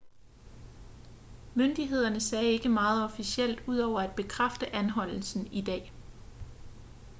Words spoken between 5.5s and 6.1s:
i dag